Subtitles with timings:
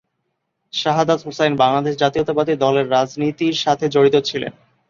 [0.73, 4.53] শাহাদাত হোসাইন বাংলাদেশ জাতীয়তাবাদী দলের রাজনীতির সাথে জড়িত ছিলেন।